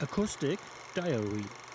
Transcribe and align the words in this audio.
Acoustic 0.00 0.60
Diary. 0.94 1.67